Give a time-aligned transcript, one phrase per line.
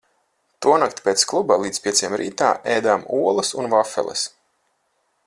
[0.65, 4.29] Tonakt pēc kluba līdz pieciem rītā ēdām olas un vafeles.